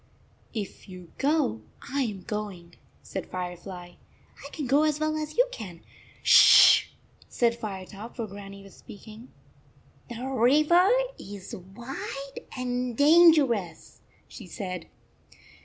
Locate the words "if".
0.55-0.89